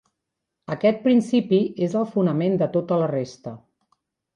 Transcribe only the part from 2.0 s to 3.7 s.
el fonament de tota la resta.